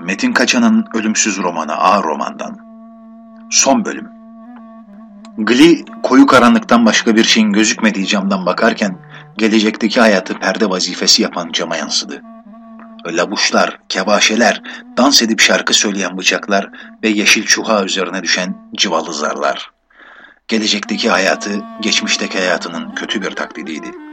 [0.00, 2.58] Metin Kaçan'ın ölümsüz romanı A romandan.
[3.50, 4.08] Son bölüm.
[5.38, 8.98] Gli koyu karanlıktan başka bir şeyin gözükmediği camdan bakarken
[9.38, 12.22] gelecekteki hayatı perde vazifesi yapan cama yansıdı.
[13.06, 14.62] Labuşlar, kebaşeler,
[14.96, 16.70] dans edip şarkı söyleyen bıçaklar
[17.02, 19.70] ve yeşil çuha üzerine düşen cıvalı zarlar.
[20.48, 24.03] Gelecekteki hayatı geçmişteki hayatının kötü bir taklidiydi.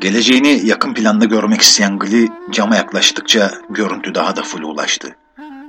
[0.00, 5.16] Geleceğini yakın planda görmek isteyen Gli cama yaklaştıkça görüntü daha da ulaştı.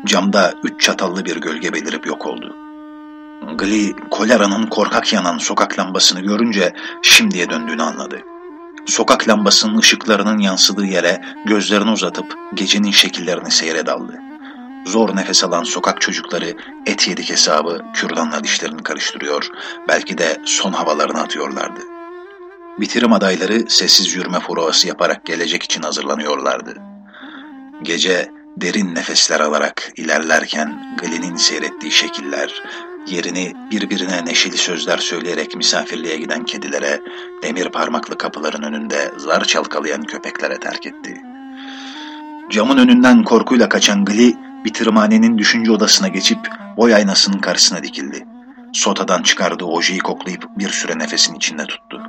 [0.06, 2.56] Camda üç çatallı bir gölge belirip yok oldu.
[3.58, 8.22] Gli, koleranın korkak yanan sokak lambasını görünce şimdiye döndüğünü anladı.
[8.86, 14.20] Sokak lambasının ışıklarının yansıdığı yere gözlerini uzatıp gecenin şekillerini seyre daldı.
[14.86, 16.54] Zor nefes alan sokak çocukları
[16.86, 19.48] et yedik hesabı kürdanla dişlerini karıştırıyor,
[19.88, 21.95] belki de son havalarını atıyorlardı.
[22.80, 26.76] Bitirim adayları sessiz yürüme provası yaparak gelecek için hazırlanıyorlardı.
[27.84, 32.64] Gece derin nefesler alarak ilerlerken Glen'in seyrettiği şekiller,
[33.08, 37.02] yerini birbirine neşeli sözler söyleyerek misafirliğe giden kedilere,
[37.44, 41.22] demir parmaklı kapıların önünde zar çalkalayan köpeklere terk etti.
[42.50, 44.36] Camın önünden korkuyla kaçan Gli,
[44.66, 46.40] bitirmanenin düşünce odasına geçip
[46.78, 48.26] boy aynasının karşısına dikildi.
[48.74, 52.02] Sotadan çıkardığı ojeyi koklayıp bir süre nefesin içinde tuttu.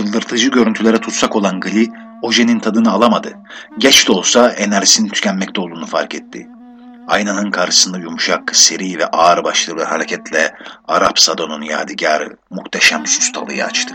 [0.00, 1.88] Çıldırtıcı görüntülere tutsak olan Gli,
[2.22, 3.34] ojenin tadını alamadı.
[3.78, 6.48] Geç de olsa enerjisinin tükenmekte olduğunu fark etti.
[7.08, 10.54] Aynanın karşısında yumuşak, seri ve ağır başlı hareketle
[10.88, 13.94] Arap Sadon'un yadigarı muhteşem sustalıyı açtı.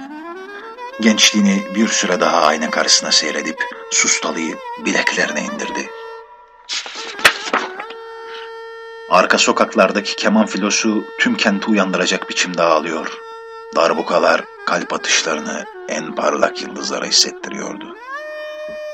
[1.01, 3.57] Gençliğini bir süre daha ayna karşısına seyredip
[3.91, 5.89] sustalıyı bileklerine indirdi.
[9.09, 13.17] Arka sokaklardaki keman filosu tüm kenti uyandıracak biçimde ağlıyor.
[13.75, 17.95] Darbukalar kalp atışlarını en parlak yıldızlara hissettiriyordu.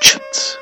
[0.02, 0.60] Çıt